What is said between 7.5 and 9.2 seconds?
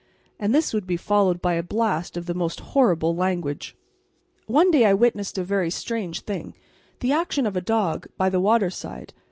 a dog, by the waterside.